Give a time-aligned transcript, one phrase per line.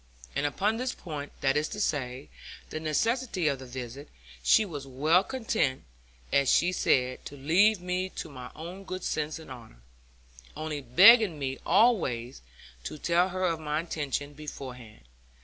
[0.35, 2.29] And upon this point, that is to say,
[2.71, 4.09] the necessity of the visit,
[4.41, 5.83] she was well content,
[6.33, 9.83] as she said, to leave me to my own good sense and honour;
[10.57, 12.41] only begging me always
[12.85, 15.03] to tell her of my intention beforehand.